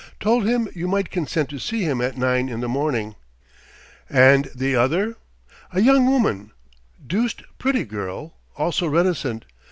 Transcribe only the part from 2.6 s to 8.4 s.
morning." "And the other?" "A young woman deuced pretty girl